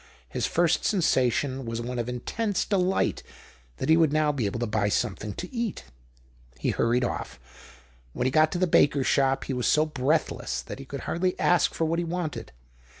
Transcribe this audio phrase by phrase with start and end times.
[0.27, 3.21] His first sensation was one of intense delight
[3.77, 5.83] that he would now be able to l)uy something to eat.
[6.57, 7.39] He hurried oft";
[8.13, 11.39] when he got to the l>akcr's shop, he was so breathless that he could hardly
[11.39, 12.51] ask for what he wanted.